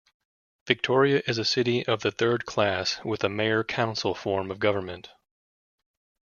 Victoria 0.65 1.21
is 1.27 1.37
a 1.37 1.45
city 1.45 1.85
of 1.85 2.01
the 2.01 2.09
third 2.11 2.47
class 2.47 2.99
with 3.05 3.23
a 3.23 3.29
mayor-council 3.29 4.15
form 4.15 4.49
of 4.49 4.57
government. 4.57 5.09